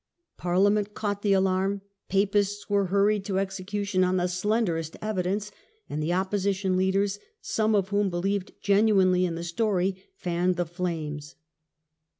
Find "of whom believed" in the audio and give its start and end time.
7.75-8.53